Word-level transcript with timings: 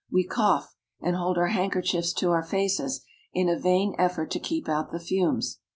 We 0.09 0.23
cough, 0.23 0.73
and 0.99 1.15
hold 1.15 1.37
our 1.37 1.49
handkerchiefs 1.49 2.11
to 2.13 2.31
our 2.31 2.41
faces 2.41 3.05
in 3.35 3.47
a 3.49 3.59
vain 3.59 3.93
effort 3.99 4.31
to 4.31 4.39
keep 4.39 4.67
out 4.67 4.91
the 4.91 4.99
fumes. 4.99 5.59